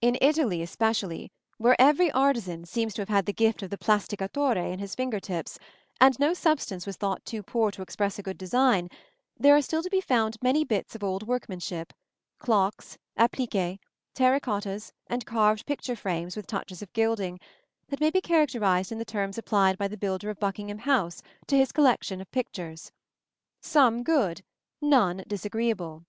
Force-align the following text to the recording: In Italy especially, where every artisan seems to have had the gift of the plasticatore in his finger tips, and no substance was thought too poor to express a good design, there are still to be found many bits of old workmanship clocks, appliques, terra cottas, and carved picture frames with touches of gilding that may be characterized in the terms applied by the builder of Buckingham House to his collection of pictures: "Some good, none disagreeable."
In 0.00 0.16
Italy 0.20 0.62
especially, 0.62 1.32
where 1.58 1.74
every 1.80 2.08
artisan 2.12 2.66
seems 2.66 2.94
to 2.94 3.02
have 3.02 3.08
had 3.08 3.26
the 3.26 3.32
gift 3.32 3.64
of 3.64 3.70
the 3.70 3.76
plasticatore 3.76 4.54
in 4.72 4.78
his 4.78 4.94
finger 4.94 5.18
tips, 5.18 5.58
and 6.00 6.16
no 6.20 6.34
substance 6.34 6.86
was 6.86 6.96
thought 6.96 7.24
too 7.24 7.42
poor 7.42 7.72
to 7.72 7.82
express 7.82 8.16
a 8.16 8.22
good 8.22 8.38
design, 8.38 8.88
there 9.36 9.56
are 9.56 9.60
still 9.62 9.82
to 9.82 9.90
be 9.90 10.00
found 10.00 10.36
many 10.40 10.62
bits 10.64 10.94
of 10.94 11.02
old 11.02 11.26
workmanship 11.26 11.92
clocks, 12.38 12.96
appliques, 13.16 13.80
terra 14.14 14.40
cottas, 14.40 14.92
and 15.08 15.26
carved 15.26 15.66
picture 15.66 15.96
frames 15.96 16.36
with 16.36 16.46
touches 16.46 16.80
of 16.80 16.92
gilding 16.92 17.40
that 17.88 17.98
may 18.00 18.10
be 18.10 18.20
characterized 18.20 18.92
in 18.92 18.98
the 18.98 19.04
terms 19.04 19.36
applied 19.36 19.76
by 19.76 19.88
the 19.88 19.96
builder 19.98 20.30
of 20.30 20.38
Buckingham 20.38 20.78
House 20.78 21.22
to 21.48 21.58
his 21.58 21.72
collection 21.72 22.20
of 22.20 22.30
pictures: 22.30 22.92
"Some 23.60 24.04
good, 24.04 24.44
none 24.80 25.24
disagreeable." 25.26 26.04